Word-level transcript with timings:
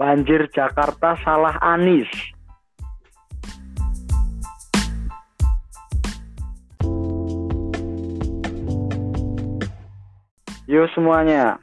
Banjir 0.00 0.48
Jakarta 0.48 1.12
salah 1.20 1.60
Anis. 1.60 2.08
Yo 10.64 10.88
semuanya. 10.96 11.60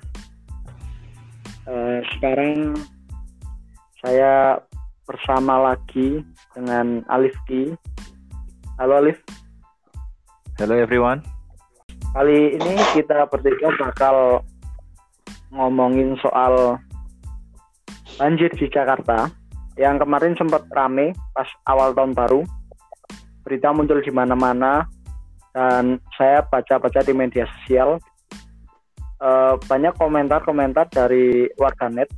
Eh, 1.66 2.06
sekarang 2.14 2.78
saya 4.06 4.62
bersama 5.10 5.74
lagi 5.74 6.22
dengan 6.54 7.02
Alif 7.10 7.34
Ki. 7.50 7.74
Halo 8.78 9.02
Alif. 9.02 9.18
Hello 10.62 10.78
everyone. 10.78 11.26
Kali 12.14 12.54
ini 12.54 12.74
kita 12.94 13.26
bertiga 13.34 13.74
bakal 13.82 14.46
ngomongin 15.50 16.14
soal 16.22 16.78
banjir 18.18 18.50
di 18.58 18.66
Jakarta 18.68 19.30
yang 19.78 20.02
kemarin 20.02 20.34
sempat 20.34 20.66
rame 20.74 21.14
pas 21.38 21.48
awal 21.70 21.94
tahun 21.94 22.18
baru. 22.18 22.42
Berita 23.46 23.72
muncul 23.72 24.04
di 24.04 24.12
mana-mana 24.12 24.84
dan 25.56 26.02
saya 26.18 26.44
baca-baca 26.44 27.00
di 27.06 27.14
media 27.16 27.48
sosial 27.48 28.02
uh, 29.22 29.56
banyak 29.66 29.94
komentar-komentar 29.96 30.90
dari 30.92 31.48
warganet 31.56 32.10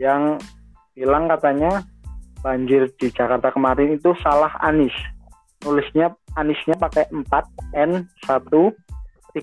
yang 0.00 0.40
bilang 0.96 1.30
katanya 1.30 1.84
banjir 2.42 2.90
di 3.00 3.08
Jakarta 3.08 3.54
kemarin 3.54 3.96
itu 3.96 4.12
salah 4.20 4.52
Anis. 4.60 4.92
Nulisnya 5.64 6.12
Anisnya 6.36 6.74
pakai 6.76 7.06
4 7.08 7.24
N 7.78 8.04
135. 8.26 9.38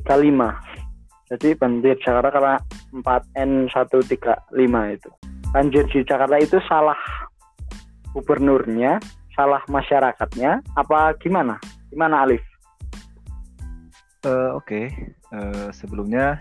Jadi 1.31 1.49
banjir 1.55 1.95
Jakarta 2.03 2.29
karena 2.29 2.55
4 2.91 3.39
N 3.39 3.71
135 3.71 4.12
itu. 4.99 5.09
Banjir 5.52 5.84
di 5.91 5.99
Jakarta 6.07 6.40
itu 6.40 6.55
salah 6.63 6.96
gubernurnya, 8.16 9.04
salah 9.35 9.60
masyarakatnya, 9.68 10.63
apa 10.80 11.12
gimana? 11.20 11.60
Gimana 11.91 12.24
Alif? 12.24 12.40
Uh, 14.24 14.55
Oke, 14.55 14.63
okay. 14.63 14.85
uh, 15.35 15.68
sebelumnya 15.76 16.40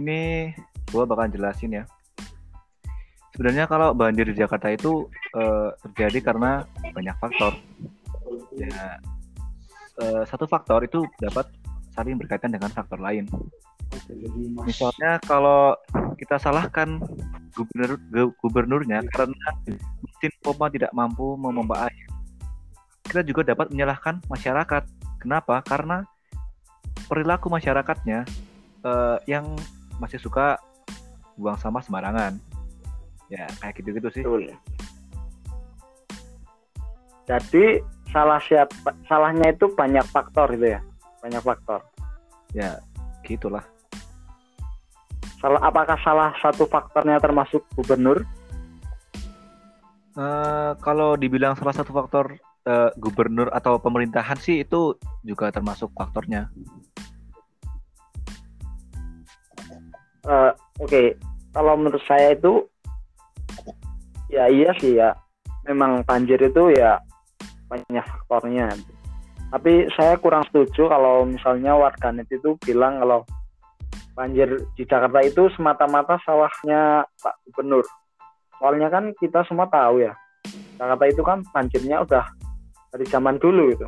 ini 0.00 0.48
gua 0.88 1.04
bakal 1.04 1.28
jelasin 1.28 1.82
ya. 1.82 1.84
Sebenarnya 3.36 3.68
kalau 3.68 3.92
banjir 3.92 4.30
di 4.30 4.40
Jakarta 4.40 4.72
itu 4.72 5.04
uh, 5.36 5.74
terjadi 5.84 6.32
karena 6.32 6.64
banyak 6.96 7.16
faktor. 7.20 7.52
Ya, 8.56 9.02
uh, 10.00 10.22
satu 10.24 10.46
faktor 10.48 10.86
itu 10.86 11.04
dapat 11.20 11.50
saling 11.92 12.16
berkaitan 12.16 12.56
dengan 12.56 12.70
faktor 12.70 13.02
lain. 13.02 13.26
Misalnya 14.64 15.18
kalau 15.24 15.74
kita 16.18 16.38
salahkan 16.38 17.02
gubernur 17.54 17.98
gubernurnya 18.42 19.02
karena 19.14 19.48
mesin 20.02 20.32
pompa 20.42 20.66
tidak 20.70 20.90
mampu 20.90 21.38
memompa 21.38 21.86
air, 21.86 22.08
kita 23.06 23.22
juga 23.22 23.54
dapat 23.54 23.70
menyalahkan 23.70 24.18
masyarakat. 24.26 24.82
Kenapa? 25.22 25.62
Karena 25.62 26.02
perilaku 27.06 27.48
masyarakatnya 27.52 28.26
uh, 28.84 29.16
yang 29.30 29.48
masih 30.02 30.18
suka 30.18 30.58
buang 31.38 31.58
sampah 31.58 31.82
sembarangan. 31.82 32.38
Ya, 33.32 33.48
kayak 33.62 33.80
gitu-gitu 33.80 34.08
sih. 34.20 34.22
Betul. 34.22 34.52
Jadi 37.24 37.80
salah 38.12 38.36
siapa 38.44 38.92
salahnya 39.08 39.56
itu 39.56 39.72
banyak 39.72 40.04
faktor 40.12 40.52
itu 40.52 40.76
ya. 40.76 40.80
Banyak 41.24 41.40
faktor. 41.40 41.80
Ya, 42.52 42.78
gitulah. 43.24 43.64
Salah 45.44 45.60
apakah 45.60 46.00
salah 46.00 46.32
satu 46.40 46.64
faktornya 46.64 47.20
termasuk 47.20 47.60
gubernur? 47.76 48.24
Uh, 50.16 50.72
kalau 50.80 51.20
dibilang 51.20 51.52
salah 51.52 51.76
satu 51.76 51.92
faktor 51.92 52.40
uh, 52.64 52.88
gubernur 52.96 53.52
atau 53.52 53.76
pemerintahan 53.76 54.40
sih 54.40 54.64
itu 54.64 54.96
juga 55.20 55.52
termasuk 55.52 55.92
faktornya. 55.92 56.48
Uh, 60.24 60.48
Oke, 60.80 60.88
okay. 60.88 61.08
kalau 61.52 61.76
menurut 61.76 62.00
saya 62.08 62.32
itu 62.32 62.64
ya 64.32 64.48
iya 64.48 64.72
sih 64.80 64.96
ya, 64.96 65.12
memang 65.68 66.08
banjir 66.08 66.40
itu 66.40 66.72
ya 66.72 66.96
banyak 67.68 68.00
faktornya. 68.00 68.72
Tapi 69.52 69.92
saya 69.92 70.16
kurang 70.16 70.48
setuju 70.48 70.88
kalau 70.88 71.28
misalnya 71.28 71.76
warganet 71.76 72.32
itu 72.32 72.56
bilang 72.64 72.96
kalau 73.04 73.28
banjir 74.14 74.62
di 74.78 74.86
Jakarta 74.86 75.20
itu 75.26 75.50
semata-mata 75.58 76.16
salahnya 76.22 77.02
Pak 77.20 77.34
Gubernur. 77.50 77.84
Soalnya 78.62 78.88
kan 78.88 79.10
kita 79.18 79.42
semua 79.44 79.66
tahu 79.66 80.06
ya, 80.06 80.14
Jakarta 80.78 81.04
itu 81.10 81.22
kan 81.26 81.42
banjirnya 81.50 82.06
udah 82.06 82.24
dari 82.94 83.04
zaman 83.10 83.36
dulu 83.42 83.74
itu. 83.74 83.86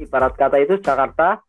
Ibarat 0.00 0.36
kata 0.36 0.60
itu 0.60 0.76
Jakarta 0.80 1.40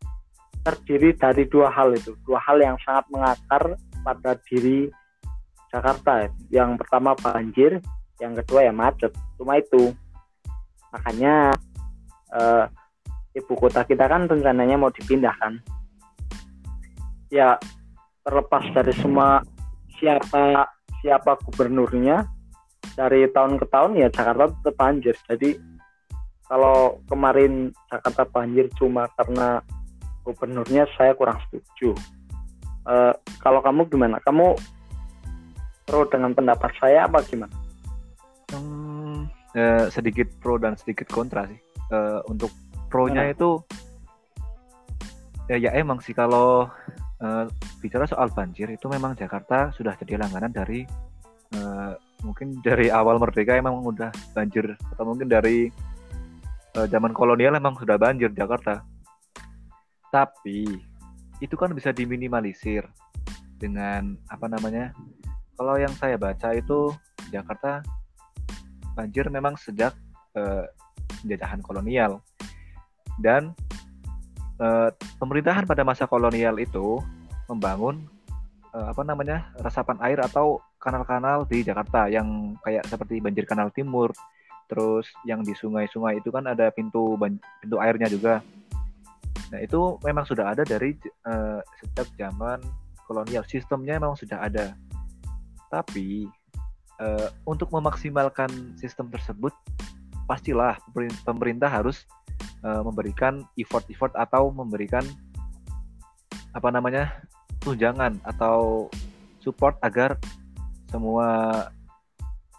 terdiri 0.64 1.12
dari 1.20 1.44
dua 1.52 1.68
hal 1.68 1.92
itu, 1.92 2.16
dua 2.24 2.40
hal 2.40 2.64
yang 2.64 2.80
sangat 2.88 3.04
mengakar 3.12 3.76
pada 4.04 4.32
diri 4.48 4.88
Jakarta. 5.68 6.32
Yang 6.48 6.80
pertama 6.80 7.12
banjir, 7.20 7.84
yang 8.24 8.32
kedua 8.40 8.72
ya 8.72 8.72
macet. 8.72 9.12
Cuma 9.36 9.60
itu. 9.60 9.92
Makanya 10.96 11.52
eh, 12.32 12.66
ibu 13.36 13.54
kota 13.60 13.84
kita 13.84 14.08
kan 14.08 14.32
rencananya 14.32 14.80
mau 14.80 14.94
dipindahkan. 14.94 15.60
Ya 17.34 17.58
terlepas 18.22 18.62
dari 18.78 18.94
semua 19.02 19.42
siapa 19.98 20.70
siapa 21.02 21.36
gubernurnya 21.42 22.30
dari 22.94 23.26
tahun 23.34 23.58
ke 23.58 23.66
tahun 23.74 23.98
ya 23.98 24.08
Jakarta 24.14 24.54
tetap 24.54 24.76
banjir. 24.78 25.16
Jadi 25.26 25.58
kalau 26.46 27.02
kemarin 27.10 27.74
Jakarta 27.90 28.24
banjir 28.30 28.70
cuma 28.78 29.10
karena 29.18 29.66
gubernurnya 30.22 30.86
saya 30.96 31.18
kurang 31.18 31.42
setuju. 31.50 31.98
Uh, 32.84 33.16
kalau 33.42 33.64
kamu 33.64 33.88
gimana? 33.90 34.20
Kamu 34.22 34.54
pro 35.84 36.06
dengan 36.08 36.32
pendapat 36.36 36.72
saya 36.80 37.08
apa 37.08 37.24
gimana? 37.28 37.52
Hmm, 38.54 39.28
eh, 39.56 39.90
sedikit 39.92 40.30
pro 40.40 40.62
dan 40.62 40.78
sedikit 40.80 41.10
kontra 41.12 41.48
sih. 41.48 41.60
Uh, 41.92 42.24
untuk 42.32 42.52
pro-nya 42.88 43.28
hmm. 43.28 43.34
itu 43.36 43.50
ya, 45.52 45.58
ya 45.60 45.72
emang 45.76 46.00
sih 46.00 46.16
kalau 46.16 46.70
uh, 47.24 47.48
bicara 47.80 48.04
soal 48.06 48.28
banjir 48.30 48.68
itu 48.68 48.86
memang 48.92 49.16
Jakarta 49.16 49.72
sudah 49.72 49.96
jadi 49.98 50.20
langganan 50.20 50.52
dari 50.52 50.84
uh, 51.56 51.96
mungkin 52.22 52.60
dari 52.60 52.92
awal 52.92 53.18
merdeka 53.18 53.56
emang 53.56 53.80
udah 53.82 54.12
banjir 54.36 54.76
atau 54.94 55.04
mungkin 55.08 55.32
dari 55.32 55.72
uh, 56.76 56.88
zaman 56.92 57.16
kolonial 57.16 57.56
emang 57.56 57.80
sudah 57.80 57.96
banjir 57.96 58.30
Jakarta 58.36 58.84
tapi 60.14 60.78
itu 61.42 61.56
kan 61.58 61.74
bisa 61.74 61.90
diminimalisir 61.90 62.86
dengan 63.58 64.14
apa 64.30 64.46
namanya? 64.46 64.94
Kalau 65.58 65.76
yang 65.82 65.92
saya 65.98 66.20
baca 66.22 66.54
itu 66.54 66.94
Jakarta 67.34 67.82
banjir 68.94 69.26
memang 69.34 69.58
sejak 69.58 69.98
eh, 70.38 70.66
penjajahan 71.24 71.66
kolonial 71.66 72.22
dan 73.18 73.58
eh, 74.60 74.90
pemerintahan 75.18 75.66
pada 75.66 75.82
masa 75.88 76.06
kolonial 76.06 76.60
itu 76.60 77.00
membangun 77.50 78.04
eh, 78.76 78.88
apa 78.92 79.02
namanya 79.02 79.50
resapan 79.62 79.98
air 80.04 80.20
atau 80.22 80.62
kanal-kanal 80.78 81.48
di 81.48 81.64
Jakarta 81.64 82.12
yang 82.12 82.60
kayak 82.62 82.84
seperti 82.90 83.24
banjir 83.24 83.48
kanal 83.48 83.72
timur 83.72 84.12
terus 84.68 85.08
yang 85.24 85.44
di 85.44 85.56
sungai-sungai 85.56 86.20
itu 86.20 86.32
kan 86.34 86.48
ada 86.50 86.72
pintu 86.72 87.16
pintu 87.62 87.78
airnya 87.80 88.08
juga 88.10 88.44
Nah 89.54 89.62
itu 89.62 90.02
memang 90.02 90.26
sudah 90.26 90.50
ada 90.50 90.66
dari 90.66 90.98
uh, 91.30 91.62
sejak 91.78 92.10
zaman 92.18 92.58
kolonial. 93.06 93.46
Sistemnya 93.46 94.02
memang 94.02 94.18
sudah 94.18 94.42
ada. 94.50 94.74
Tapi 95.70 96.26
uh, 96.98 97.30
untuk 97.46 97.70
memaksimalkan 97.70 98.50
sistem 98.82 99.14
tersebut, 99.14 99.54
pastilah 100.26 100.82
pemerintah 101.22 101.70
harus 101.70 102.10
uh, 102.64 102.82
memberikan 102.82 103.44
effort-effort 103.60 104.16
atau 104.16 104.50
memberikan 104.50 105.04
apa 106.54 106.70
namanya 106.70 107.24
tunjangan 107.64 108.20
atau 108.24 108.88
support 109.40 109.78
agar 109.84 110.20
semua 110.92 111.68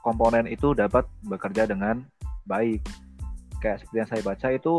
komponen 0.05 0.51
itu 0.51 0.77
dapat 0.77 1.09
bekerja 1.25 1.65
dengan 1.65 2.05
baik. 2.45 2.85
Kayak 3.63 3.81
seperti 3.81 3.97
yang 3.97 4.11
saya 4.11 4.23
baca 4.23 4.49
itu 4.53 4.75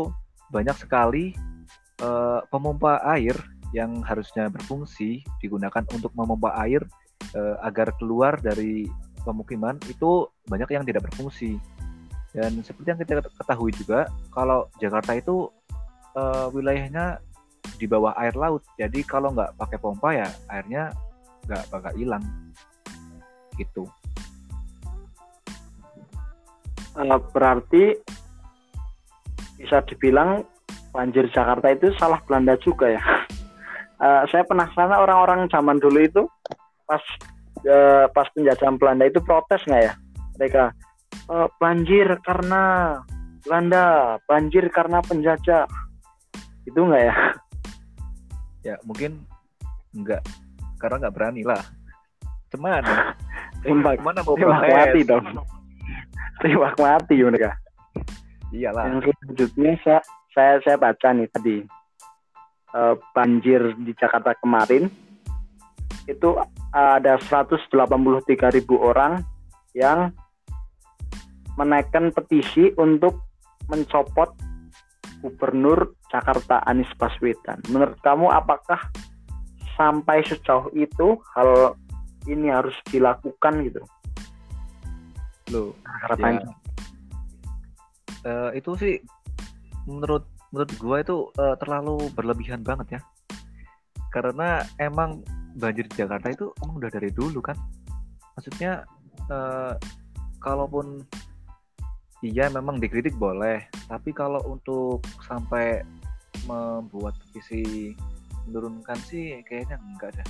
banyak 0.54 0.76
sekali 0.78 1.34
uh, 2.02 2.44
pemompa 2.52 3.02
air 3.10 3.34
yang 3.74 3.98
harusnya 4.06 4.46
berfungsi 4.46 5.26
digunakan 5.42 5.82
untuk 5.90 6.14
memompa 6.14 6.54
air 6.62 6.86
uh, 7.34 7.58
agar 7.66 7.90
keluar 7.98 8.38
dari 8.38 8.86
pemukiman 9.26 9.74
itu 9.90 10.30
banyak 10.46 10.70
yang 10.70 10.86
tidak 10.86 11.10
berfungsi. 11.10 11.58
Dan 12.36 12.60
seperti 12.60 12.92
yang 12.92 13.00
kita 13.00 13.24
ketahui 13.24 13.72
juga, 13.72 14.12
kalau 14.28 14.68
Jakarta 14.76 15.16
itu 15.16 15.48
uh, 16.12 16.52
wilayahnya 16.52 17.16
di 17.80 17.88
bawah 17.88 18.12
air 18.20 18.36
laut, 18.36 18.60
jadi 18.76 19.00
kalau 19.08 19.32
nggak 19.32 19.56
pakai 19.56 19.80
pompa 19.80 20.12
ya 20.12 20.28
airnya 20.52 20.92
nggak 21.48 21.64
bakal 21.72 21.92
hilang. 21.96 22.20
Gitu. 23.56 23.88
uh, 26.96 27.18
berarti 27.32 27.96
bisa 29.60 29.84
dibilang 29.88 30.44
banjir 30.92 31.28
Jakarta 31.32 31.72
itu 31.72 31.92
salah 32.00 32.20
Belanda 32.24 32.56
juga 32.60 32.88
ya. 32.88 33.02
Uh, 34.00 34.24
saya 34.32 34.44
penasaran 34.48 34.96
orang-orang 34.96 35.48
zaman 35.52 35.76
dulu 35.80 36.00
itu 36.00 36.22
pas 36.88 37.02
uh, 37.68 38.08
pas 38.12 38.26
penjajahan 38.32 38.80
Belanda 38.80 39.04
itu 39.08 39.20
protes 39.24 39.60
nggak 39.68 39.82
ya 39.92 39.94
mereka 40.36 40.72
uh, 41.30 41.48
banjir 41.60 42.18
karena 42.22 42.96
Belanda, 43.46 44.18
banjir 44.26 44.66
karena 44.74 44.98
penjajah. 45.02 45.70
Itu 46.66 46.82
nggak 46.82 47.02
ya? 47.06 47.16
Ya 48.66 48.74
mungkin 48.82 49.22
enggak 49.94 50.26
karena 50.82 51.06
nggak 51.06 51.14
berani 51.14 51.42
lah. 51.46 51.62
Cuman 52.50 52.82
tembak 53.62 54.02
mana 54.06 54.20
mau 54.26 54.34
protes? 54.34 54.74
mati 54.74 55.00
dong. 55.06 55.26
Tembak 56.42 56.74
mati 56.78 57.14
mereka. 57.22 57.54
Iyalah. 58.50 58.90
Yang 58.90 59.14
selanjutnya 59.14 59.72
saya 59.86 60.00
saya, 60.34 60.54
saya 60.66 60.76
baca 60.76 61.08
nih 61.14 61.30
tadi 61.30 61.56
Eh, 62.76 62.94
banjir 63.16 63.72
di 63.80 63.96
Jakarta 63.96 64.36
kemarin 64.36 64.92
itu 66.04 66.36
ada 66.76 67.16
183 67.16 67.72
ribu 68.52 68.76
orang 68.84 69.24
yang 69.72 70.12
menaikkan 71.56 72.12
petisi 72.12 72.72
untuk 72.76 73.24
mencopot 73.66 74.32
Gubernur 75.24 75.96
Jakarta 76.12 76.62
Anies 76.68 76.90
Baswedan. 77.00 77.58
Menurut 77.72 77.98
kamu 78.04 78.30
apakah 78.30 78.78
sampai 79.74 80.22
sejauh 80.24 80.70
itu 80.76 81.18
hal 81.34 81.74
ini 82.28 82.52
harus 82.52 82.76
dilakukan 82.88 83.64
gitu? 83.66 83.82
Loh, 85.54 85.72
Karena 85.82 86.42
Ya. 86.42 86.50
eh, 88.26 88.50
itu 88.58 88.70
sih 88.78 88.94
menurut 89.86 90.26
menurut 90.50 90.70
gua 90.78 90.96
itu 91.02 91.30
eh, 91.38 91.54
terlalu 91.62 92.10
berlebihan 92.14 92.62
banget 92.66 92.98
ya. 92.98 93.00
Karena 94.10 94.62
emang 94.82 95.22
banjir 95.56 95.86
di 95.88 95.94
Jakarta 96.02 96.28
itu 96.32 96.50
emang 96.62 96.82
udah 96.82 96.90
dari 96.90 97.10
dulu 97.14 97.38
kan. 97.40 97.56
Maksudnya 98.34 98.82
eh, 99.30 99.74
kalaupun 100.42 101.02
iya 102.32 102.46
memang 102.50 102.80
dikritik 102.82 103.14
boleh, 103.16 103.62
tapi 103.90 104.10
kalau 104.10 104.40
untuk 104.46 105.04
sampai 105.26 105.82
membuat 106.46 107.14
petisi 107.26 107.92
menurunkan 108.46 108.98
sih 109.06 109.42
kayaknya 109.46 109.76
enggak 109.78 110.14
dah. 110.16 110.28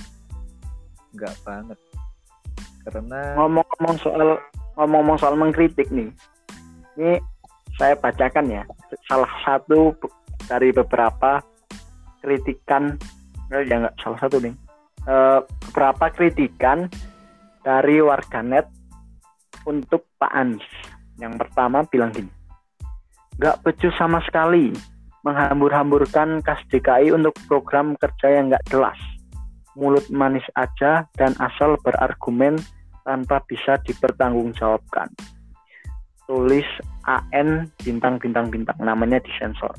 Enggak 1.13 1.33
banget. 1.45 1.79
Karena 2.87 3.35
ngomong-ngomong 3.35 3.95
soal 3.99 4.39
ngomong-ngomong 4.77 5.17
soal 5.19 5.35
mengkritik 5.35 5.89
nih 5.89 6.07
ini 6.97 7.17
saya 7.77 7.97
bacakan 7.97 8.47
ya 8.49 8.63
salah 9.09 9.29
satu 9.43 9.93
dari 10.45 10.69
beberapa 10.71 11.41
kritikan 12.21 12.95
eh, 13.51 13.65
ya 13.65 13.81
nggak 13.83 13.97
salah 14.01 14.21
satu 14.21 14.39
nih 14.39 14.55
Eh, 15.07 15.39
beberapa 15.71 16.11
kritikan 16.11 16.91
dari 17.63 18.03
warganet 18.03 18.67
untuk 19.63 20.03
Pak 20.19 20.31
Anies 20.35 20.67
yang 21.17 21.35
pertama 21.35 21.85
bilang 21.89 22.13
gini 22.13 22.29
nggak 23.37 23.61
becus 23.61 23.93
sama 23.97 24.21
sekali 24.25 24.73
menghambur-hamburkan 25.21 26.41
kas 26.41 26.61
DKI 26.71 27.13
untuk 27.13 27.35
program 27.45 27.93
kerja 27.99 28.41
yang 28.41 28.49
nggak 28.49 28.65
jelas 28.69 28.97
mulut 29.77 30.09
manis 30.09 30.43
aja 30.57 31.05
dan 31.13 31.37
asal 31.37 31.77
berargumen 31.85 32.57
tanpa 33.05 33.39
bisa 33.45 33.77
dipertanggungjawabkan. 33.85 35.07
Tulis 36.27 36.67
AN 37.07 37.71
bintang 37.79 38.19
bintang 38.19 38.51
bintang 38.51 38.75
namanya 38.83 39.23
disensor. 39.23 39.71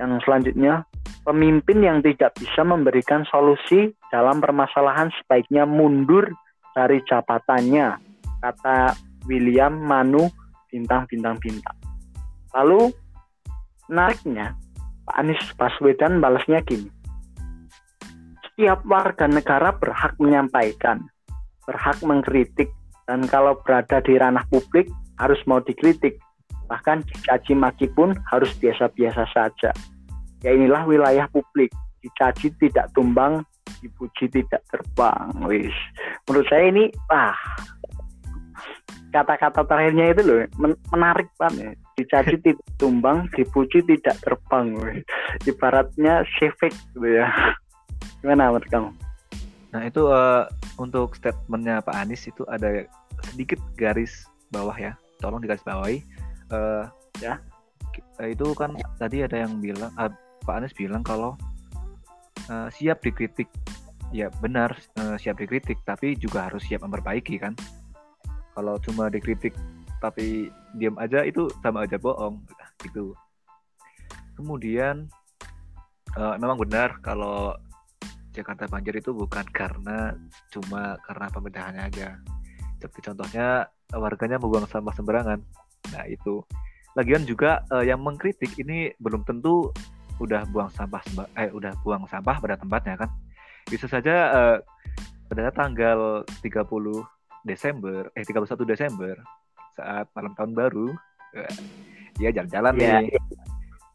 Yang 0.00 0.26
selanjutnya, 0.26 0.82
pemimpin 1.22 1.78
yang 1.84 2.02
tidak 2.02 2.34
bisa 2.34 2.66
memberikan 2.66 3.22
solusi 3.30 3.94
dalam 4.10 4.42
permasalahan 4.42 5.14
sebaiknya 5.22 5.68
mundur 5.68 6.26
dari 6.74 6.98
jabatannya, 7.06 7.94
kata 8.42 8.98
William 9.30 9.78
Manu 9.78 10.26
bintang 10.72 11.04
bintang 11.12 11.36
bintang. 11.38 11.76
Lalu 12.56 12.88
menariknya, 13.92 14.56
Pak 15.04 15.16
Anies 15.20 15.44
Baswedan 15.60 16.24
balasnya 16.24 16.64
gini. 16.64 16.88
Setiap 18.48 18.80
warga 18.88 19.28
negara 19.28 19.76
berhak 19.76 20.16
menyampaikan 20.16 21.04
berhak 21.66 21.98
mengkritik 22.02 22.70
dan 23.06 23.26
kalau 23.30 23.58
berada 23.62 24.02
di 24.02 24.18
ranah 24.18 24.42
publik 24.50 24.90
harus 25.18 25.38
mau 25.46 25.62
dikritik. 25.62 26.18
Bahkan 26.66 27.04
dicaci 27.04 27.52
maki 27.52 27.90
pun 27.92 28.16
harus 28.32 28.50
biasa-biasa 28.56 29.28
saja. 29.30 29.70
Ya 30.42 30.50
inilah 30.50 30.88
wilayah 30.88 31.28
publik. 31.30 31.70
Dicaci 32.02 32.50
tidak 32.58 32.90
tumbang 32.96 33.44
dipuji 33.82 34.30
tidak 34.30 34.62
terbang. 34.70 35.30
Wis. 35.46 35.74
Menurut 36.26 36.46
saya 36.48 36.70
ini 36.70 36.90
ah 37.12 37.36
kata-kata 39.12 39.62
terakhirnya 39.68 40.16
itu 40.16 40.22
loh 40.24 40.38
men- 40.58 40.80
menarik 40.90 41.28
banget 41.36 41.76
dicaci 42.00 42.40
tidak 42.44 42.64
tumbang 42.80 43.28
dipuji 43.36 43.84
tidak 43.84 44.16
terbang 44.24 44.72
wis. 44.80 45.04
ibaratnya 45.44 46.24
shefek 46.40 46.72
gitu 46.96 47.20
ya 47.20 47.28
gimana 48.24 48.48
menurut 48.50 48.68
kamu 48.72 48.90
Nah 49.72 49.88
itu 49.88 50.04
eh, 50.04 50.44
untuk 50.76 51.16
statementnya 51.16 51.80
Pak 51.80 51.96
Anies 51.96 52.28
itu 52.28 52.44
ada 52.44 52.84
sedikit 53.32 53.56
garis 53.72 54.28
bawah 54.52 54.76
ya, 54.76 54.92
tolong 55.16 55.40
digaris 55.40 55.64
bawahi. 55.64 56.04
Eh, 56.52 56.84
Ya. 57.24 57.40
ki- 57.96 58.04
eh, 58.20 58.36
itu 58.36 58.52
kan 58.52 58.76
tadi 59.00 59.24
ada 59.24 59.32
yang 59.48 59.64
bilang, 59.64 59.88
eh, 59.96 60.12
Pak 60.44 60.54
Anies 60.60 60.76
bilang 60.76 61.00
kalau 61.00 61.40
eh, 62.52 62.68
siap 62.68 63.00
dikritik, 63.00 63.48
ya 64.12 64.28
benar 64.44 64.76
eh, 65.00 65.16
siap 65.16 65.40
dikritik, 65.40 65.80
tapi 65.88 66.20
juga 66.20 66.52
harus 66.52 66.68
siap 66.68 66.84
memperbaiki 66.84 67.40
kan. 67.40 67.56
Kalau 68.52 68.76
cuma 68.84 69.08
dikritik 69.08 69.56
tapi 70.02 70.50
diam 70.74 70.98
aja 70.98 71.22
itu 71.22 71.46
sama 71.62 71.86
aja 71.86 71.94
bohong, 71.94 72.42
gitu. 72.82 73.14
Kemudian 74.34 75.06
eh, 76.18 76.36
memang 76.42 76.58
benar 76.58 76.98
kalau 77.00 77.54
Jakarta 78.32 78.64
banjir 78.64 78.96
itu 78.96 79.12
bukan 79.12 79.44
karena 79.52 80.16
cuma 80.50 80.96
karena 81.04 81.26
pemerintahannya 81.30 81.82
aja. 81.86 82.08
Seperti 82.80 83.12
contohnya 83.12 83.68
warganya 83.92 84.40
membuang 84.40 84.66
sampah 84.66 84.94
sembarangan. 84.96 85.38
Nah 85.92 86.04
itu. 86.08 86.40
Lagian 86.92 87.24
juga 87.24 87.64
eh, 87.72 87.88
yang 87.88 88.00
mengkritik 88.00 88.52
ini 88.60 88.92
belum 89.00 89.24
tentu 89.24 89.72
udah 90.20 90.44
buang 90.52 90.68
sampah 90.72 91.00
eh 91.40 91.48
udah 91.52 91.72
buang 91.84 92.04
sampah 92.08 92.36
pada 92.40 92.56
tempatnya 92.56 93.04
kan. 93.04 93.10
Bisa 93.68 93.84
saja 93.88 94.16
eh, 94.32 94.58
pada 95.28 95.52
tanggal 95.52 96.24
30 96.40 96.52
Desember 97.42 98.08
eh 98.14 98.24
31 98.24 98.46
Desember 98.64 99.14
saat 99.74 100.06
malam 100.12 100.32
tahun 100.36 100.52
baru 100.52 100.88
eh, 101.34 101.54
dia 102.16 102.30
jalan-jalan 102.30 102.72
Ya, 102.76 103.00
nih. 103.00 103.16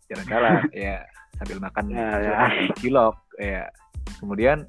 Jalan-jalan 0.10 0.52
ya 0.88 0.98
sambil 1.38 1.58
makan 1.62 1.84
Ya, 1.94 2.08
ya. 2.18 2.36
cilok 2.80 3.16
ya. 3.38 3.64
Kemudian 4.18 4.66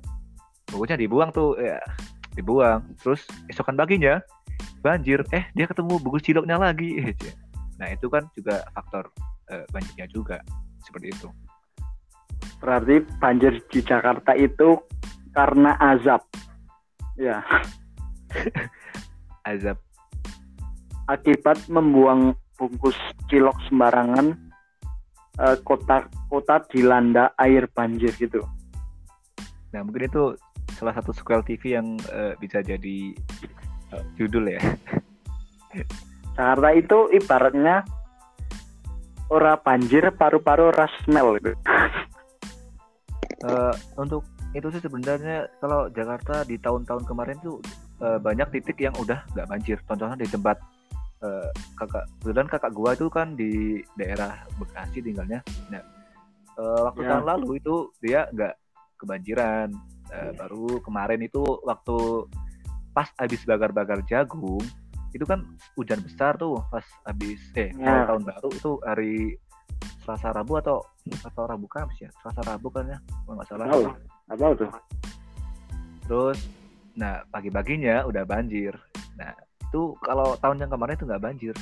bungkusnya 0.68 0.98
dibuang 1.00 1.30
tuh 1.32 1.56
ya 1.56 1.80
dibuang. 2.36 2.84
Terus 3.00 3.24
esokan 3.48 3.74
paginya 3.78 4.20
banjir 4.78 5.24
eh 5.34 5.48
dia 5.56 5.66
ketemu 5.66 5.98
bungkus 5.98 6.24
ciloknya 6.24 6.56
lagi. 6.60 6.94
Nah 7.78 7.94
itu 7.94 8.10
kan 8.10 8.26
juga 8.34 8.66
faktor 8.74 9.06
eh, 9.54 9.62
banjirnya 9.70 10.10
juga 10.10 10.42
seperti 10.82 11.14
itu. 11.14 11.30
Berarti 12.58 13.06
banjir 13.22 13.62
di 13.70 13.78
Jakarta 13.86 14.34
itu 14.34 14.82
karena 15.30 15.78
azab. 15.78 16.26
Ya 17.14 17.38
azab. 19.50 19.78
Akibat 21.08 21.64
membuang 21.72 22.36
bungkus 22.60 22.96
cilok 23.32 23.56
sembarangan 23.70 24.36
eh, 25.40 25.56
kota 25.64 26.04
kota 26.28 26.60
dilanda 26.68 27.32
air 27.40 27.64
banjir 27.72 28.12
gitu. 28.18 28.44
Nah 29.72 29.80
mungkin 29.84 30.10
itu 30.10 30.36
salah 30.76 30.94
satu 30.94 31.10
sequel 31.16 31.40
TV 31.46 31.78
yang 31.78 31.96
eh, 32.12 32.36
bisa 32.36 32.60
jadi 32.60 32.98
eh, 33.94 34.04
judul 34.20 34.52
ya. 34.52 34.60
Jakarta 36.38 36.70
itu 36.70 36.98
ibaratnya 37.18 37.82
ora 39.28 39.58
banjir 39.60 40.08
paru-paru 40.14 40.72
smell 41.04 41.36
gitu. 41.40 41.52
Eh, 43.38 43.74
untuk 43.94 44.26
itu 44.56 44.66
sih 44.72 44.80
sebenarnya 44.80 45.46
kalau 45.60 45.86
Jakarta 45.92 46.42
di 46.48 46.56
tahun-tahun 46.56 47.04
kemarin 47.04 47.36
tuh 47.44 47.60
eh, 47.98 48.18
banyak 48.18 48.48
titik 48.54 48.78
yang 48.78 48.94
udah 48.96 49.22
nggak 49.34 49.48
banjir. 49.48 49.78
Contohnya 49.84 50.16
di 50.16 50.28
tempat 50.28 50.58
eh, 51.18 51.50
kakak, 51.74 52.06
kebetulan 52.22 52.46
kakak 52.46 52.72
gua 52.72 52.90
itu 52.94 53.06
kan 53.10 53.34
di 53.34 53.82
daerah 53.98 54.38
Bekasi 54.54 55.02
tinggalnya. 55.02 55.42
Nah, 55.66 55.82
eh, 56.54 56.80
waktu 56.86 57.02
Ya. 57.02 57.08
tahun 57.18 57.24
lalu 57.26 57.58
itu 57.58 57.74
dia 57.98 58.20
nggak 58.30 58.54
kebanjiran. 58.96 59.68
Eh, 60.08 60.30
baru 60.38 60.80
kemarin 60.80 61.20
itu 61.20 61.42
waktu 61.66 62.24
pas 62.94 63.10
habis 63.20 63.44
bakar-bakar 63.44 64.00
jagung 64.08 64.62
itu 65.12 65.24
kan 65.24 65.44
hujan 65.76 66.00
besar 66.04 66.36
tuh 66.36 66.60
pas 66.68 66.84
habis 67.04 67.38
eh 67.54 67.70
Ya. 67.76 68.04
tahun 68.08 68.24
baru 68.24 68.48
itu 68.52 68.70
hari 68.84 69.36
Selasa 70.04 70.32
Rabu 70.32 70.56
atau 70.58 70.80
atau 71.22 71.44
Rabu 71.44 71.68
Kamis 71.68 71.96
ya 72.00 72.10
Selasa 72.20 72.40
Rabu 72.44 72.68
kan 72.68 72.88
ya 72.88 72.98
kalau 73.24 73.36
nggak 73.36 73.48
salah 73.48 73.66
Tahu. 73.68 73.84
Apa 74.32 74.44
tuh? 74.56 74.70
terus 76.08 76.38
nah 76.98 77.22
pagi-paginya 77.30 78.02
udah 78.10 78.26
banjir 78.26 78.74
nah 79.14 79.30
itu 79.62 79.94
kalau 80.02 80.34
tahun 80.42 80.66
yang 80.66 80.70
kemarin 80.74 80.96
itu 80.98 81.06
nggak 81.06 81.24
banjir 81.24 81.54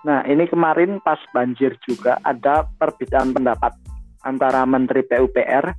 Nah, 0.00 0.24
ini 0.24 0.48
kemarin 0.48 0.96
pas 1.04 1.20
banjir 1.36 1.76
juga 1.84 2.16
ada 2.24 2.64
perbedaan 2.80 3.36
pendapat 3.36 3.76
antara 4.24 4.64
Menteri 4.64 5.04
PUPR 5.04 5.76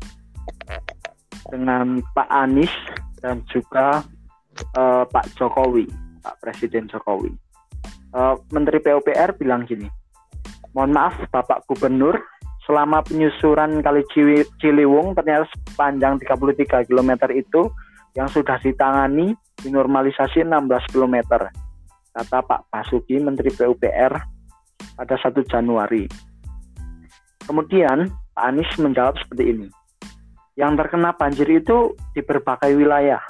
dengan 1.50 2.05
Pak 2.13 2.29
Anies 2.29 2.69
dan 3.17 3.41
juga 3.50 4.05
eh, 4.77 5.03
Pak 5.09 5.25
Jokowi, 5.41 5.89
Pak 6.21 6.38
Presiden 6.38 6.85
Jokowi. 6.85 7.33
Eh, 8.13 8.35
Menteri 8.53 8.77
PUPR 8.77 9.41
bilang 9.41 9.65
gini, 9.65 9.89
mohon 10.77 10.93
maaf 10.93 11.17
Bapak 11.33 11.65
Gubernur, 11.65 12.21
selama 12.65 13.01
penyusuran 13.01 13.82
Kali 13.82 14.06
Ciliwung 14.62 15.18
ternyata 15.18 15.50
sepanjang 15.50 16.22
33 16.22 16.88
km 16.88 17.12
itu 17.34 17.72
yang 18.13 18.27
sudah 18.27 18.60
ditangani 18.60 19.34
dinormalisasi 19.62 20.44
16 20.44 20.94
km 20.94 21.48
kata 22.12 22.39
Pak 22.44 22.62
Basuki 22.68 23.18
Menteri 23.24 23.50
PUPR 23.56 24.13
pada 25.00 25.15
1 25.15 25.32
Januari. 25.48 26.06
Kemudian 27.48 28.12
Pak 28.36 28.46
Anies 28.46 28.72
menjawab 28.77 29.15
seperti 29.18 29.44
ini. 29.56 29.68
Yang 30.60 30.84
terkena 30.84 31.15
banjir 31.15 31.48
itu 31.48 31.96
di 32.12 32.22
berbagai 32.22 32.75
wilayah. 32.75 33.24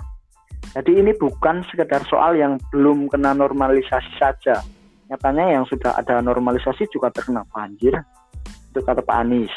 Jadi 0.73 1.03
ini 1.03 1.11
bukan 1.13 1.61
sekedar 1.69 2.01
soal 2.09 2.39
yang 2.39 2.57
belum 2.73 3.11
kena 3.11 3.37
normalisasi 3.37 4.17
saja. 4.17 4.63
Nyatanya 5.11 5.59
yang 5.59 5.63
sudah 5.67 5.93
ada 5.99 6.23
normalisasi 6.23 6.87
juga 6.89 7.11
terkena 7.11 7.43
banjir. 7.51 7.93
Itu 8.71 8.79
kata 8.81 9.03
Pak 9.03 9.17
Anies. 9.27 9.51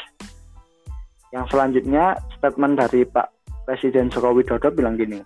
Yang 1.31 1.55
selanjutnya 1.55 2.19
statement 2.35 2.75
dari 2.75 3.07
Pak 3.07 3.31
Presiden 3.63 4.11
Joko 4.11 4.35
Widodo 4.35 4.69
bilang 4.75 4.99
gini. 4.99 5.23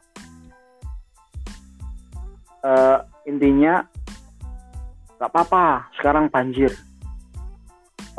"Eh, 2.63 2.97
intinya 3.25 3.81
nggak 5.17 5.29
apa-apa 5.33 5.91
sekarang 5.99 6.31
banjir 6.31 6.71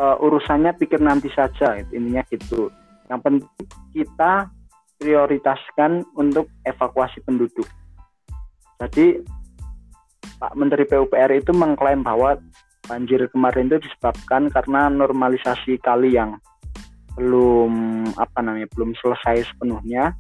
Eh, 0.01 0.17
urusannya 0.17 0.73
pikir 0.81 0.97
nanti 0.97 1.29
saja 1.29 1.77
intinya 1.77 2.25
gitu 2.33 2.73
yang 3.13 3.21
penting 3.21 3.45
kita 3.93 4.49
prioritaskan 4.97 6.09
untuk 6.17 6.49
evakuasi 6.65 7.21
penduduk 7.21 7.69
jadi 8.81 9.21
Pak 10.41 10.57
Menteri 10.57 10.89
PUPR 10.89 11.37
itu 11.37 11.53
mengklaim 11.53 12.01
bahwa 12.01 12.41
banjir 12.91 13.23
kemarin 13.31 13.71
itu 13.71 13.87
disebabkan 13.87 14.51
karena 14.51 14.91
normalisasi 14.91 15.79
kali 15.79 16.19
yang 16.19 16.35
belum 17.15 18.03
apa 18.19 18.43
namanya 18.43 18.67
belum 18.75 18.99
selesai 18.99 19.47
sepenuhnya 19.55 20.19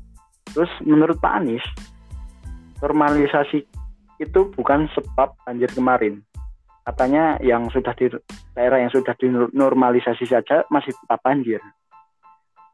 terus 0.55 0.71
menurut 0.87 1.19
Pak 1.19 1.43
Anies 1.43 1.67
normalisasi 2.79 3.67
itu 4.21 4.41
bukan 4.53 4.85
sebab 4.93 5.33
banjir 5.49 5.73
kemarin. 5.73 6.21
Katanya 6.85 7.41
yang 7.41 7.69
sudah 7.73 7.97
di 7.97 8.13
daerah 8.53 8.81
yang 8.85 8.93
sudah 8.93 9.17
dinormalisasi 9.17 10.29
saja 10.29 10.65
masih 10.69 10.93
tetap 10.93 11.21
banjir. 11.25 11.61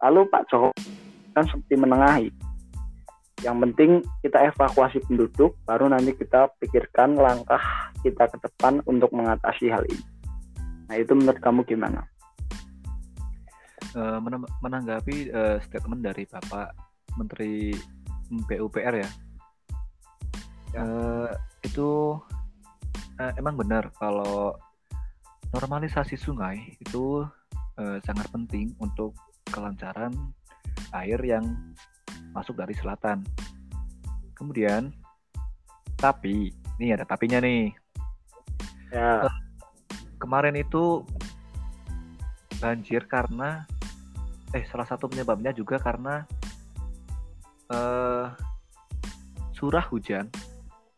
Lalu 0.02 0.26
Pak 0.30 0.42
Jokowi 0.50 0.82
kan 1.34 1.44
seperti 1.46 1.74
menengahi. 1.78 2.28
Yang 3.45 3.57
penting 3.69 3.90
kita 4.25 4.49
evakuasi 4.49 5.05
penduduk, 5.05 5.57
baru 5.69 5.93
nanti 5.93 6.16
kita 6.16 6.49
pikirkan 6.57 7.21
langkah 7.21 7.61
kita 8.00 8.31
ke 8.33 8.37
depan 8.40 8.81
untuk 8.88 9.12
mengatasi 9.12 9.69
hal 9.69 9.85
ini. 9.88 10.05
Nah 10.88 10.97
itu 10.97 11.12
menurut 11.12 11.40
kamu 11.43 11.66
gimana? 11.69 12.07
Eh, 13.97 14.19
menanggapi 14.61 15.33
eh, 15.33 15.57
statement 15.64 16.05
dari 16.05 16.28
Bapak 16.28 16.69
Menteri 17.16 17.73
PUPR 18.28 18.95
ya. 19.00 19.11
Eh, 20.76 21.31
itu 21.64 22.12
emang 23.16 23.57
benar 23.57 23.88
kalau 23.97 24.52
normalisasi 25.49 26.21
sungai 26.21 26.76
itu 26.76 27.25
sangat 28.05 28.28
penting 28.28 28.76
untuk 28.76 29.16
kelancaran 29.49 30.12
air 30.93 31.16
yang 31.25 31.45
masuk 32.37 32.61
dari 32.61 32.76
selatan. 32.76 33.25
Kemudian, 34.37 34.93
tapi 35.97 36.52
ini 36.76 36.93
ada 36.93 37.09
tapinya 37.09 37.40
nih. 37.40 37.73
Ya, 38.93 39.25
Kemarin 40.21 40.57
itu 40.61 41.00
banjir 42.61 43.05
karena 43.09 43.64
eh 44.52 44.64
salah 44.69 44.88
satu 44.88 45.09
penyebabnya 45.09 45.52
juga 45.52 45.81
karena 45.81 46.25
eh 47.73 48.28
curah 49.57 49.85
hujan 49.88 50.28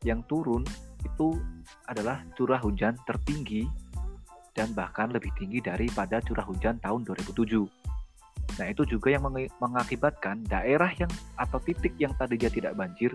yang 0.02 0.23
turun 0.26 0.66
itu 1.02 1.38
adalah 1.87 2.23
curah 2.35 2.59
hujan 2.62 2.95
tertinggi 3.07 3.66
dan 4.54 4.75
bahkan 4.75 5.11
lebih 5.14 5.30
tinggi 5.38 5.62
daripada 5.62 6.18
curah 6.18 6.42
hujan 6.42 6.83
tahun 6.83 7.07
2007. 7.07 7.77
Nah, 8.56 8.66
itu 8.72 8.82
juga 8.88 9.12
yang 9.12 9.28
mengakibatkan 9.60 10.42
daerah 10.48 10.88
yang 10.96 11.10
atau 11.36 11.60
titik 11.60 11.94
yang 12.00 12.16
tadinya 12.16 12.48
tidak 12.48 12.72
banjir 12.74 13.12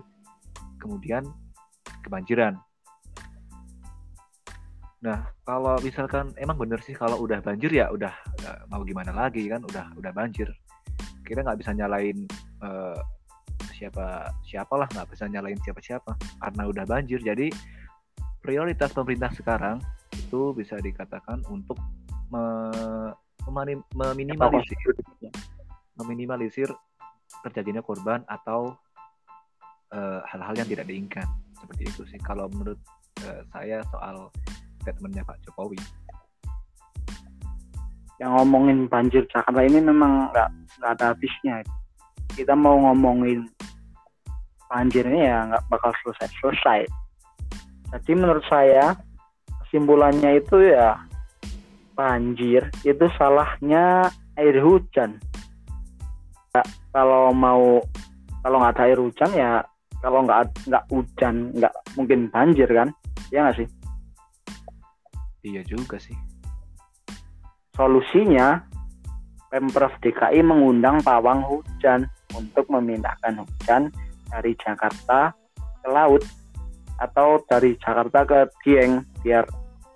kemudian 0.77 1.25
kebanjiran. 2.05 2.59
Nah, 5.03 5.19
kalau 5.43 5.75
misalkan 5.83 6.31
emang 6.39 6.55
bener 6.55 6.79
sih 6.79 6.95
kalau 6.95 7.19
udah 7.19 7.43
banjir 7.43 7.71
ya 7.75 7.91
udah 7.91 8.11
nggak 8.39 8.57
mau 8.71 8.83
gimana 8.87 9.11
lagi 9.11 9.51
kan 9.51 9.59
udah 9.67 9.91
udah 9.99 10.11
banjir. 10.15 10.47
Kita 11.27 11.43
nggak 11.43 11.59
bisa 11.59 11.75
nyalain 11.75 12.23
eh, 12.63 12.99
siapa 13.75 14.31
siapalah 14.47 14.87
nggak 14.87 15.07
bisa 15.11 15.27
nyalain 15.27 15.59
siapa 15.59 15.83
siapa 15.83 16.11
karena 16.39 16.63
udah 16.71 16.85
banjir. 16.87 17.19
Jadi 17.19 17.51
prioritas 18.39 18.95
pemerintah 18.95 19.31
sekarang 19.35 19.83
itu 20.15 20.55
bisa 20.55 20.79
dikatakan 20.79 21.43
untuk 21.51 21.75
meminimalisir 23.47 24.93
meminimalisir 25.99 26.69
terjadinya 27.43 27.81
korban 27.83 28.23
atau 28.25 28.73
eh, 29.93 30.21
hal-hal 30.29 30.53
yang 30.57 30.69
tidak 30.69 30.85
diinginkan 30.87 31.27
seperti 31.57 31.83
itu 31.87 32.01
sih 32.09 32.19
kalau 32.19 32.47
menurut 32.51 32.79
eh, 33.23 33.41
saya 33.51 33.83
soal 33.89 34.29
statementnya 34.83 35.23
Pak 35.23 35.39
Jokowi. 35.47 35.79
yang 38.21 38.39
ngomongin 38.39 38.87
banjir 38.87 39.25
Jakarta 39.27 39.57
ini 39.65 39.83
memang 39.83 40.31
nggak 40.31 40.49
nggak 40.79 40.91
ada 40.95 41.05
habisnya. 41.11 41.59
Kita 42.31 42.53
mau 42.55 42.77
ngomongin 42.79 43.49
banjirnya 44.69 45.21
ya 45.27 45.37
nggak 45.49 45.63
bakal 45.67 45.91
selesai 46.05 46.29
selesai. 46.39 46.81
Jadi 47.91 48.11
menurut 48.13 48.45
saya 48.47 48.95
kesimpulannya 49.65 50.39
itu 50.39 50.61
ya 50.71 50.97
banjir 51.93 52.69
itu 52.85 53.05
salahnya 53.17 54.09
air 54.37 54.57
hujan. 54.61 55.17
Ya, 56.53 56.61
kalau 56.93 57.33
mau 57.33 57.81
kalau 58.45 58.57
nggak 58.61 58.73
ada 58.77 58.83
air 58.89 58.99
hujan 58.99 59.31
ya 59.33 59.51
kalau 60.03 60.25
nggak 60.27 60.51
nggak 60.67 60.83
hujan 60.91 61.35
nggak 61.55 61.73
mungkin 61.95 62.27
banjir 62.29 62.69
kan? 62.69 62.89
Ya 63.31 63.47
nggak 63.47 63.63
sih? 63.63 63.67
Iya 65.43 65.61
juga 65.67 65.99
sih. 65.99 66.15
Solusinya, 67.73 68.61
Pemprov 69.49 69.97
DKI 70.01 70.45
mengundang 70.45 71.01
pawang 71.01 71.41
hujan 71.41 72.05
untuk 72.37 72.69
memindahkan 72.69 73.41
hujan 73.41 73.89
dari 74.29 74.53
Jakarta 74.61 75.33
ke 75.81 75.87
laut 75.89 76.21
atau 77.01 77.41
dari 77.49 77.73
Jakarta 77.81 78.23
ke 78.23 78.39
Dieng 78.61 79.01
biar 79.25 79.45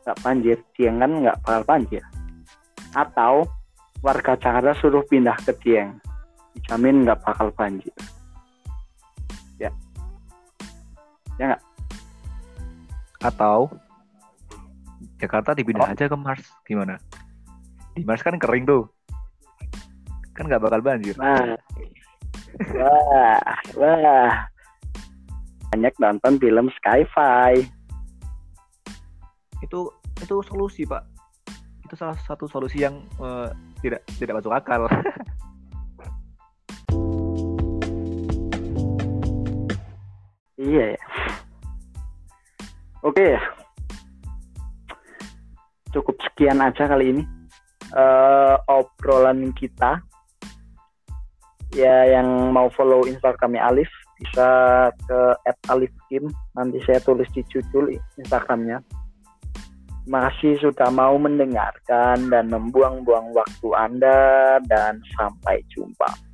nggak 0.08 0.24
banjir. 0.24 0.58
Dieng 0.80 1.04
kan 1.04 1.12
nggak 1.20 1.38
bakal 1.44 1.62
banjir. 1.68 2.04
Atau 2.96 3.44
warga 4.00 4.40
Jakarta 4.40 4.72
suruh 4.80 5.04
pindah 5.04 5.36
ke 5.44 5.52
Dieng, 5.60 6.00
dijamin 6.56 7.04
nggak 7.04 7.20
bakal 7.28 7.52
banjir. 7.52 7.92
Ya, 9.60 9.68
ya 11.36 11.44
nggak? 11.52 11.64
Atau 13.28 13.68
Jakarta 15.20 15.52
dipindah 15.58 15.92
aja 15.92 16.08
ke 16.08 16.16
Mars 16.16 16.46
gimana? 16.64 16.96
Di 17.98 18.06
Mars 18.06 18.24
kan 18.24 18.38
kering 18.40 18.64
tuh. 18.64 18.86
Kan 20.38 20.46
nggak 20.46 20.62
bakal 20.62 20.80
banjir. 20.86 21.18
Nah, 21.18 21.58
wah, 22.78 23.42
wah, 23.76 24.32
banyak 25.74 25.94
nonton 25.98 26.38
film 26.38 26.70
sci-fi. 26.78 27.66
Itu 29.66 29.90
itu 30.22 30.36
solusi, 30.46 30.84
Pak. 30.84 31.04
Itu 31.88 31.96
salah 31.96 32.18
satu 32.26 32.50
solusi 32.50 32.84
yang 32.84 33.04
eh, 33.22 33.50
tidak 33.82 34.02
tidak 34.20 34.44
masuk 34.44 34.54
akal. 34.54 34.86
Iya 40.68 40.98
ya. 40.98 41.04
Oke 43.06 43.24
ya. 43.38 43.42
Cukup 45.96 46.20
sekian 46.28 46.60
aja 46.60 46.90
kali 46.90 47.16
ini 47.16 47.24
uh, 47.96 48.60
obrolan 48.68 49.56
kita. 49.56 50.04
Ya 51.72 52.20
yang 52.20 52.52
mau 52.52 52.68
follow 52.76 53.08
Instagramnya 53.08 53.64
Alif 53.64 53.88
bisa 54.20 54.90
ke 55.08 55.20
@alifkim. 55.72 56.28
Nanti 56.58 56.84
saya 56.84 57.00
tulis 57.00 57.30
di 57.32 57.46
judul 57.48 57.96
Instagramnya. 58.20 58.84
Masih 60.08 60.56
sudah 60.64 60.88
mau 60.88 61.20
mendengarkan 61.20 62.32
dan 62.32 62.48
membuang-buang 62.48 63.36
waktu 63.36 63.68
Anda 63.76 64.56
dan 64.64 65.04
sampai 65.20 65.60
jumpa. 65.68 66.27